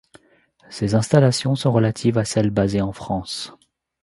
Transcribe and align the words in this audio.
Ces 0.71 0.95
installations 0.95 1.53
sont 1.53 1.71
relatives 1.71 2.17
à 2.17 2.25
celles 2.25 2.49
basées 2.49 2.81
en 2.81 2.91
France. 2.91 3.53